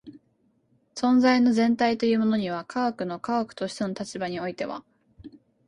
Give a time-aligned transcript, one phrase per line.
[0.95, 4.83] 存在の全体というものには科学の科学としての立場においては